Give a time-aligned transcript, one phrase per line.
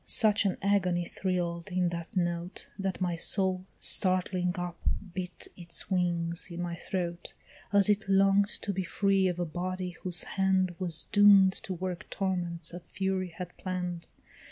[0.03, 4.79] such an agony thrill'd in that note, That my soul, startling up,
[5.13, 7.33] beat its wings in my throat,
[7.71, 12.09] As it long'd to be free of a body whose hand Was doom'd to work
[12.09, 14.07] torments a Fury had plann'd!